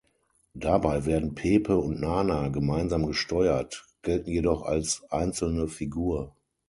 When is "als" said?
4.63-5.03